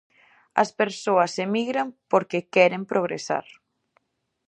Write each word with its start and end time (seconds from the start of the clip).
As 0.61 0.69
persoas 0.81 1.33
emigran 1.45 1.87
porque 2.11 2.47
queren 2.53 2.81
progresar. 2.91 3.45